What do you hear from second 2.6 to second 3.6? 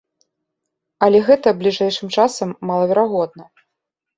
малаверагодна.